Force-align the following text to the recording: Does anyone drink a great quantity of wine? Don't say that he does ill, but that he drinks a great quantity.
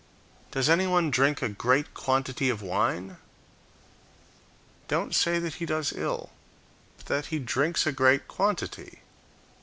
Does 0.49 0.67
anyone 0.67 1.11
drink 1.11 1.43
a 1.43 1.47
great 1.49 1.93
quantity 1.93 2.49
of 2.49 2.63
wine? 2.63 3.17
Don't 4.87 5.13
say 5.13 5.37
that 5.37 5.53
he 5.61 5.67
does 5.67 5.93
ill, 5.93 6.31
but 6.97 7.05
that 7.05 7.25
he 7.27 7.37
drinks 7.37 7.85
a 7.85 7.91
great 7.91 8.27
quantity. 8.27 9.01